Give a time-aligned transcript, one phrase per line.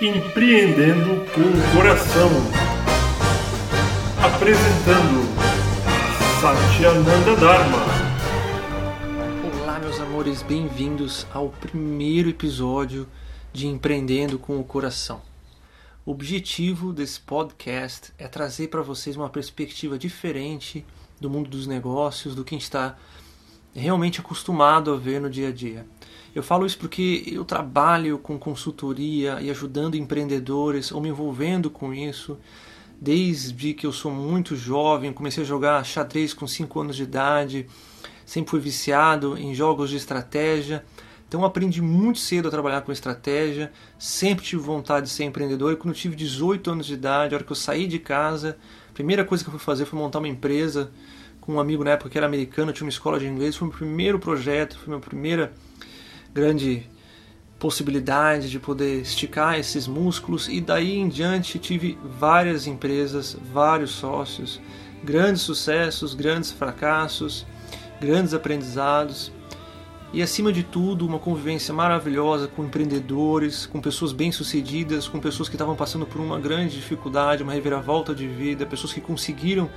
[0.00, 2.28] Empreendendo com o Coração.
[4.20, 5.22] Apresentando
[6.40, 7.78] Satyananda Dharma.
[9.60, 13.06] Olá, meus amores, bem-vindos ao primeiro episódio
[13.52, 15.22] de Empreendendo com o Coração.
[16.04, 20.84] O objetivo desse podcast é trazer para vocês uma perspectiva diferente
[21.20, 22.96] do mundo dos negócios, do que a gente está
[23.72, 25.86] realmente acostumado a ver no dia a dia.
[26.34, 31.92] Eu falo isso porque eu trabalho com consultoria e ajudando empreendedores ou me envolvendo com
[31.92, 32.38] isso
[32.98, 35.12] desde que eu sou muito jovem.
[35.12, 37.66] Comecei a jogar xadrez com 5 anos de idade,
[38.24, 40.82] sempre fui viciado em jogos de estratégia.
[41.28, 45.76] Então aprendi muito cedo a trabalhar com estratégia, sempre tive vontade de ser empreendedor e
[45.76, 48.56] quando eu tive 18 anos de idade, a hora que eu saí de casa,
[48.88, 50.90] a primeira coisa que eu fui fazer foi montar uma empresa
[51.40, 53.70] com um amigo na época que era americano, tinha uma escola de inglês, foi o
[53.70, 55.52] meu primeiro projeto, foi a minha primeira
[56.32, 56.88] grande
[57.62, 60.48] possibilidade de poder esticar esses músculos.
[60.48, 64.60] E daí em diante tive várias empresas, vários sócios,
[65.04, 67.46] grandes sucessos, grandes fracassos,
[68.00, 69.30] grandes aprendizados.
[70.12, 75.54] E acima de tudo uma convivência maravilhosa com empreendedores, com pessoas bem-sucedidas, com pessoas que
[75.54, 79.70] estavam passando por uma grande dificuldade, uma reviravolta de vida, pessoas que conseguiram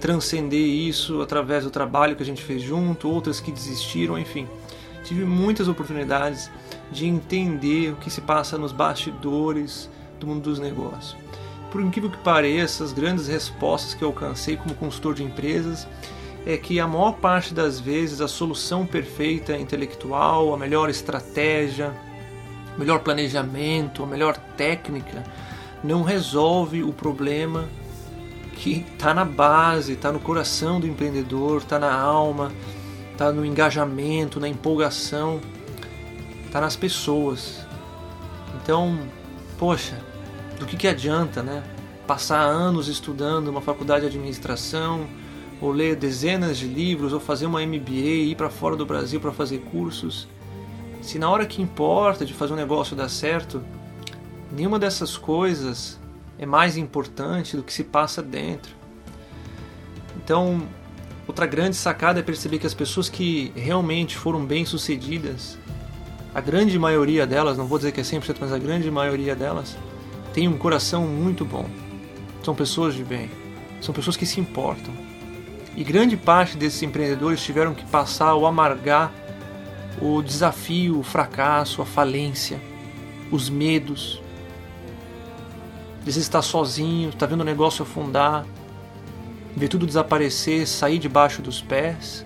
[0.00, 4.48] transcender isso através do trabalho que a gente fez junto, outras que desistiram, enfim
[5.08, 6.50] tive muitas oportunidades
[6.92, 9.88] de entender o que se passa nos bastidores
[10.20, 11.16] do mundo dos negócios.
[11.70, 15.86] Por incrível que pareça, as grandes respostas que eu alcancei como consultor de empresas
[16.46, 21.92] é que a maior parte das vezes a solução perfeita intelectual, a melhor estratégia,
[22.76, 25.24] o melhor planejamento, a melhor técnica
[25.82, 27.68] não resolve o problema
[28.54, 32.50] que está na base, está no coração do empreendedor, está na alma,
[33.18, 35.40] está no engajamento, na empolgação,
[36.46, 37.66] está nas pessoas.
[38.54, 38.96] Então,
[39.58, 39.98] poxa,
[40.56, 41.64] do que, que adianta, né?
[42.06, 45.08] Passar anos estudando uma faculdade de administração,
[45.60, 49.32] ou ler dezenas de livros, ou fazer uma MBA, ir para fora do Brasil para
[49.32, 50.28] fazer cursos,
[51.02, 53.60] se na hora que importa de fazer um negócio dar certo,
[54.52, 55.98] nenhuma dessas coisas
[56.38, 58.72] é mais importante do que se passa dentro.
[60.16, 60.68] Então,
[61.28, 65.58] Outra grande sacada é perceber que as pessoas que realmente foram bem-sucedidas,
[66.34, 69.76] a grande maioria delas, não vou dizer que é 100%, mas a grande maioria delas,
[70.32, 71.68] tem um coração muito bom.
[72.42, 73.30] São pessoas de bem,
[73.78, 74.92] são pessoas que se importam.
[75.76, 79.12] E grande parte desses empreendedores tiveram que passar ou amargar
[80.00, 82.58] o desafio, o fracasso, a falência,
[83.30, 84.22] os medos.
[85.98, 88.46] Às vezes está sozinho, está vendo o negócio afundar,
[89.58, 92.24] ver tudo desaparecer, sair debaixo dos pés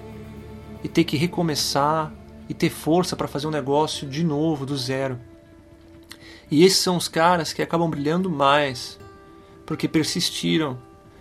[0.84, 2.12] e ter que recomeçar
[2.48, 5.19] e ter força para fazer um negócio de novo, do zero.
[6.50, 8.98] E esses são os caras que acabam brilhando mais,
[9.65, 10.78] porque persistiram,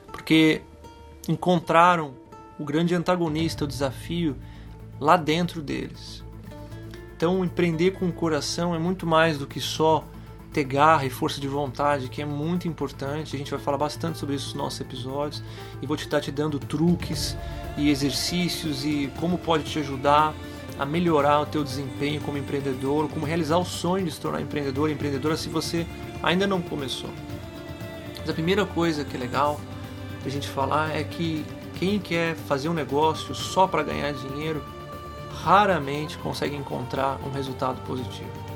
[0.07, 0.61] porque
[1.27, 2.13] encontraram
[2.59, 4.35] o grande antagonista, o desafio
[4.99, 6.23] lá dentro deles.
[7.15, 10.03] Então, empreender com o coração é muito mais do que só
[10.51, 13.35] ter garra e força de vontade, que é muito importante.
[13.35, 15.41] A gente vai falar bastante sobre isso nos nossos episódios
[15.81, 17.37] e vou te estar te dando truques
[17.77, 20.33] e exercícios e como pode te ajudar
[20.77, 24.89] a melhorar o teu desempenho como empreendedor, como realizar o sonho de se tornar empreendedor
[24.89, 25.85] empreendedora se você
[26.21, 27.09] ainda não começou.
[28.19, 29.59] Mas a primeira coisa que é legal
[30.25, 31.45] a gente falar é que
[31.75, 34.63] quem quer fazer um negócio só para ganhar dinheiro
[35.43, 38.50] raramente consegue encontrar um resultado positivo.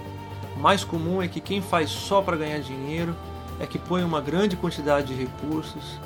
[0.56, 3.16] O mais comum é que quem faz só para ganhar dinheiro
[3.60, 6.00] é que põe uma grande quantidade de recursos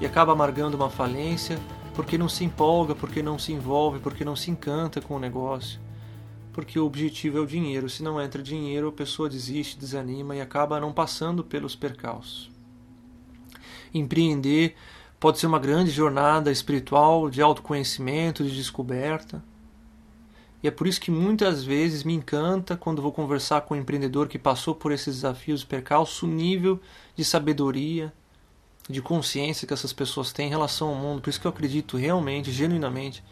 [0.00, 1.58] e acaba amargando uma falência
[1.94, 5.80] porque não se empolga, porque não se envolve, porque não se encanta com o negócio.
[6.52, 7.88] Porque o objetivo é o dinheiro.
[7.88, 12.50] Se não entra dinheiro, a pessoa desiste, desanima e acaba não passando pelos percalços.
[13.92, 14.74] Empreender
[15.18, 19.42] pode ser uma grande jornada espiritual de autoconhecimento, de descoberta.
[20.66, 24.26] E é por isso que muitas vezes me encanta quando vou conversar com um empreendedor
[24.26, 26.80] que passou por esses desafios e percalços, o nível
[27.14, 28.12] de sabedoria,
[28.90, 31.20] de consciência que essas pessoas têm em relação ao mundo.
[31.22, 33.22] Por isso que eu acredito realmente, genuinamente,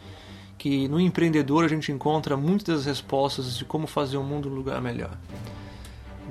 [0.57, 4.55] que no empreendedor a gente encontra muitas das respostas de como fazer o mundo um
[4.55, 5.17] lugar melhor.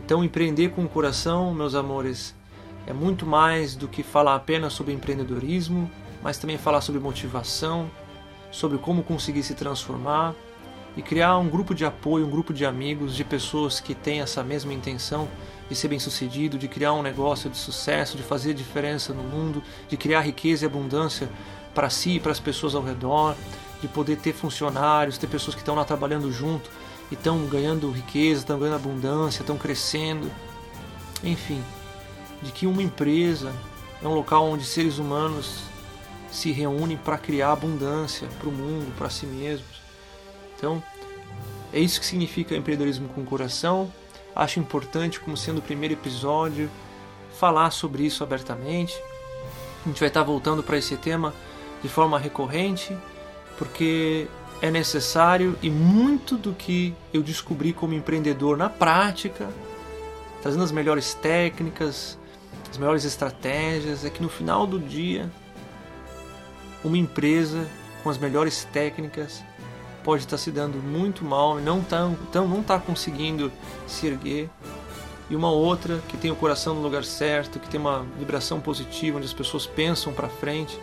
[0.02, 2.34] Então, empreender com o coração, meus amores,
[2.86, 5.90] é muito mais do que falar apenas sobre empreendedorismo,
[6.22, 7.90] mas também falar sobre motivação,
[8.50, 10.34] sobre como conseguir se transformar
[10.96, 14.42] e criar um grupo de apoio, um grupo de amigos, de pessoas que têm essa
[14.42, 15.28] mesma intenção
[15.68, 19.96] de ser bem-sucedido, de criar um negócio de sucesso, de fazer diferença no mundo, de
[19.96, 21.28] criar riqueza e abundância
[21.74, 23.34] para si e para as pessoas ao redor,
[23.80, 26.70] de poder ter funcionários, ter pessoas que estão lá trabalhando junto
[27.10, 30.30] e estão ganhando riqueza, estão ganhando abundância, estão crescendo.
[31.22, 31.62] enfim,
[32.42, 33.52] de que uma empresa
[34.02, 35.62] é um local onde seres humanos
[36.30, 39.83] se reúnem para criar abundância para o mundo, para si mesmos.
[40.56, 40.82] Então,
[41.72, 43.92] é isso que significa empreendedorismo com coração.
[44.34, 46.70] Acho importante, como sendo o primeiro episódio,
[47.38, 48.94] falar sobre isso abertamente.
[49.84, 51.34] A gente vai estar voltando para esse tema
[51.82, 52.96] de forma recorrente,
[53.58, 54.26] porque
[54.62, 59.48] é necessário e muito do que eu descobri como empreendedor na prática,
[60.40, 62.18] trazendo as melhores técnicas,
[62.70, 65.30] as melhores estratégias, é que no final do dia,
[66.82, 67.68] uma empresa
[68.02, 69.42] com as melhores técnicas
[70.04, 73.50] pode estar se dando muito mal, não está então não tá conseguindo
[73.86, 74.50] se erguer,
[75.30, 79.16] e uma outra que tem o coração no lugar certo, que tem uma vibração positiva,
[79.16, 80.78] onde as pessoas pensam para frente,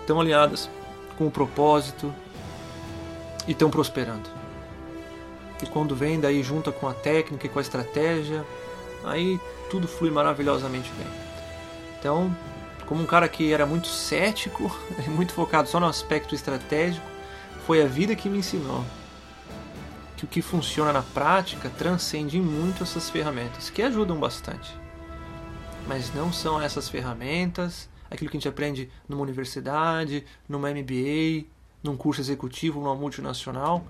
[0.00, 0.68] estão alinhadas
[1.16, 2.14] com o propósito
[3.46, 4.28] e estão prosperando.
[5.62, 8.44] E quando vem daí junta com a técnica e com a estratégia,
[9.04, 11.06] aí tudo flui maravilhosamente bem.
[11.98, 12.34] Então,
[12.86, 14.70] como um cara que era muito cético,
[15.08, 17.06] muito focado só no aspecto estratégico,
[17.68, 18.82] foi a vida que me ensinou
[20.16, 24.74] que o que funciona na prática transcende muito essas ferramentas, que ajudam bastante.
[25.86, 31.44] Mas não são essas ferramentas, aquilo que a gente aprende numa universidade, numa MBA,
[31.82, 33.84] num curso executivo, numa multinacional,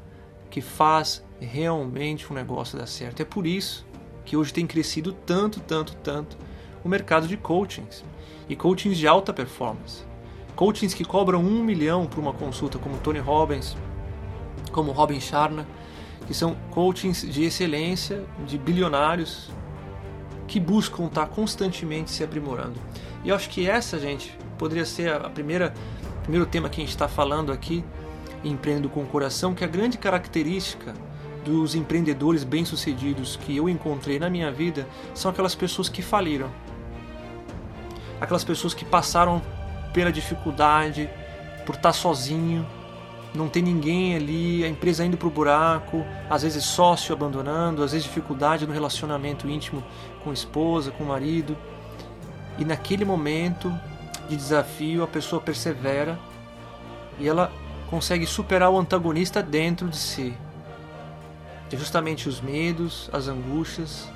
[0.51, 3.21] que faz realmente um negócio dar certo.
[3.21, 3.87] É por isso
[4.25, 6.37] que hoje tem crescido tanto, tanto, tanto
[6.83, 8.05] o mercado de coachings
[8.49, 10.08] e coachings de alta performance.
[10.59, 13.77] Coachings que cobram um milhão por uma consulta, como Tony Robbins,
[14.73, 15.65] como Robin Sharma,
[16.27, 19.51] que são coachings de excelência, de bilionários,
[20.49, 22.75] que buscam estar constantemente se aprimorando.
[23.23, 25.73] E eu acho que essa, gente, poderia ser a primeira
[26.23, 27.85] primeiro tema que a gente está falando aqui,
[28.43, 30.93] empreendendo com o coração, que a grande característica
[31.45, 36.51] dos empreendedores bem-sucedidos que eu encontrei na minha vida são aquelas pessoas que faliram
[38.21, 39.41] aquelas pessoas que passaram
[39.99, 41.11] pela dificuldade,
[41.67, 42.65] por estar sozinho,
[43.35, 47.91] não tem ninguém ali, a empresa indo para o buraco, às vezes sócio abandonando, às
[47.91, 49.83] vezes dificuldade no relacionamento íntimo
[50.23, 51.57] com esposa, com marido.
[52.59, 53.77] E naquele momento
[54.29, 56.17] de desafio, a pessoa persevera
[57.19, 57.51] e ela
[57.91, 60.33] consegue superar o antagonista dentro de si.
[61.73, 64.09] É justamente os medos, as angústias,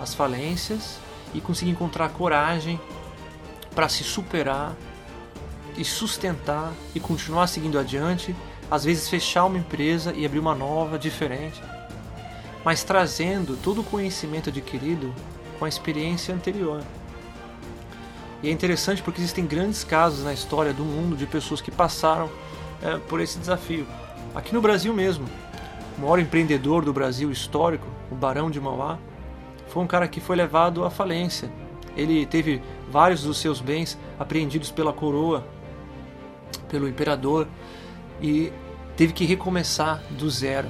[0.00, 0.98] as falências
[1.34, 2.80] e conseguir encontrar coragem
[3.74, 4.74] para se superar
[5.76, 8.34] e sustentar e continuar seguindo adiante,
[8.70, 11.62] às vezes fechar uma empresa e abrir uma nova, diferente,
[12.64, 15.14] mas trazendo todo o conhecimento adquirido
[15.58, 16.82] com a experiência anterior.
[18.42, 22.28] E é interessante porque existem grandes casos na história do mundo de pessoas que passaram
[22.82, 23.86] é, por esse desafio.
[24.34, 25.26] Aqui no Brasil mesmo,
[25.96, 28.98] o maior empreendedor do Brasil histórico, o Barão de Mauá,
[29.68, 31.50] foi um cara que foi levado à falência.
[31.96, 32.60] Ele teve
[32.90, 35.46] vários dos seus bens apreendidos pela coroa,
[36.72, 37.46] pelo imperador,
[38.20, 38.50] e
[38.96, 40.68] teve que recomeçar do zero.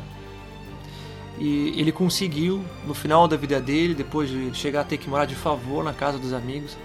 [1.39, 5.25] E ele conseguiu, no final da vida dele, depois de chegar a ter que morar
[5.25, 6.77] de favor na casa dos amigos,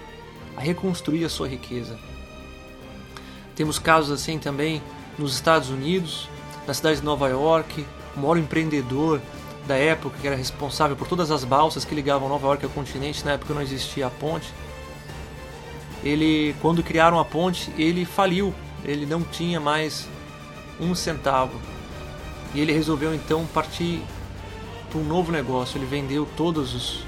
[0.56, 1.98] a reconstruir a sua riqueza.
[3.54, 4.80] Temos casos assim também
[5.18, 6.28] nos Estados Unidos,
[6.66, 7.84] na cidade de Nova York,
[8.16, 9.20] o maior empreendedor
[9.66, 13.24] da época que era responsável por todas as balsas que ligavam Nova York ao continente,
[13.24, 14.52] na época não existia a ponte,
[16.02, 18.54] ele quando criaram a ponte, ele faliu,
[18.84, 20.08] ele não tinha mais
[20.80, 21.58] um centavo.
[22.54, 24.02] E ele resolveu então partir
[24.90, 25.78] para um novo negócio.
[25.78, 27.04] Ele vendeu todos os,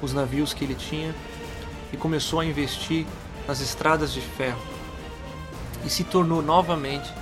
[0.00, 1.14] os navios que ele tinha
[1.92, 3.06] e começou a investir
[3.46, 4.60] nas estradas de ferro.
[5.84, 7.12] E se tornou novamente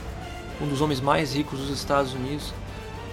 [0.61, 2.53] um dos homens mais ricos dos Estados Unidos,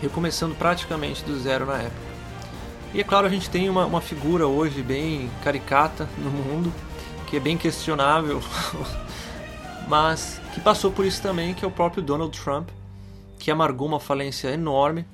[0.02, 2.08] recomeçando praticamente do zero na época.
[2.94, 6.74] E é claro, a gente tem uma, uma figura hoje bem caricata no mundo,
[7.28, 8.42] que é bem questionável,
[9.88, 12.70] mas que passou por isso também, que é o próprio Donald Trump,
[13.40, 15.06] que amargou uma falência enorme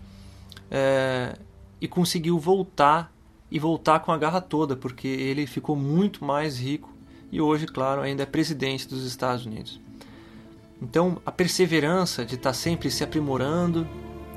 [0.72, 1.38] é,
[1.80, 3.14] e conseguiu voltar
[3.52, 6.92] e voltar com a garra toda, porque ele ficou muito mais rico
[7.32, 9.80] e hoje, claro, ainda é presidente dos Estados Unidos.
[10.82, 13.88] Então, a perseverança de estar sempre se aprimorando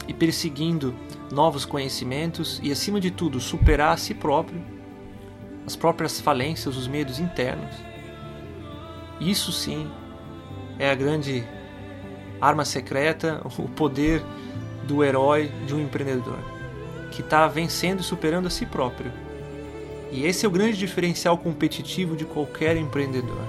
[0.06, 0.94] e perseguindo
[1.32, 4.62] novos conhecimentos e, acima de tudo, superar a si próprio
[5.66, 7.74] as próprias falências, os medos internos.
[9.20, 9.90] Isso sim
[10.78, 11.44] é a grande
[12.40, 14.22] arma secreta, o poder
[14.84, 16.38] do herói de um empreendedor,
[17.10, 19.10] que está vencendo e superando a si próprio.
[20.12, 23.42] E esse é o grande diferencial competitivo de qualquer empreendedor.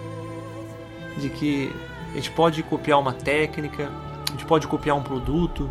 [1.17, 1.71] De que
[2.11, 3.91] a gente pode copiar uma técnica,
[4.27, 5.69] a gente pode copiar um produto,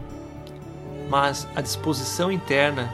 [1.08, 2.92] mas a disposição interna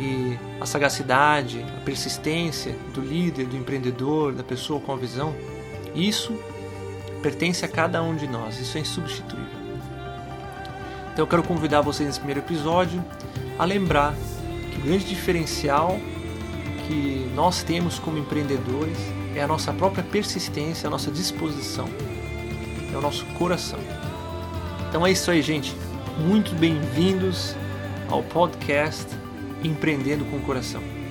[0.00, 5.34] E a sagacidade, a persistência do líder, do empreendedor, da pessoa com a visão,
[5.94, 6.32] isso
[7.22, 9.62] pertence a cada um de nós, isso é insubstituível.
[11.12, 13.02] Então eu quero convidar vocês nesse primeiro episódio
[13.58, 14.14] a lembrar
[14.72, 15.98] que o grande diferencial
[16.86, 18.98] que nós temos como empreendedores
[19.36, 21.88] é a nossa própria persistência, a nossa disposição,
[22.92, 23.78] é o nosso coração.
[24.88, 25.74] Então é isso aí, gente.
[26.18, 27.54] Muito bem-vindos
[28.10, 29.06] ao podcast
[29.62, 31.01] Empreendendo com o Coração.